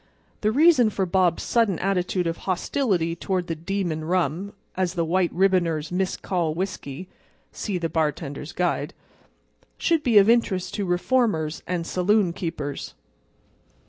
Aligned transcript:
The 0.41 0.51
reason 0.51 0.89
for 0.89 1.05
Bob's 1.05 1.43
sudden 1.43 1.77
attitude 1.77 2.25
of 2.25 2.37
hostility 2.49 3.15
toward 3.15 3.45
the 3.45 3.53
"demon 3.55 4.03
rum"—as 4.03 4.95
the 4.95 5.05
white 5.05 5.31
ribboners 5.31 5.91
miscall 5.91 6.55
whiskey 6.55 7.07
(see 7.51 7.77
the 7.77 7.87
"Bartender's 7.87 8.51
Guide"), 8.51 8.95
should 9.77 10.01
be 10.01 10.17
of 10.17 10.27
interest 10.27 10.73
to 10.73 10.85
reformers 10.85 11.61
and 11.67 11.85
saloon 11.85 12.33
keepers. 12.33 12.95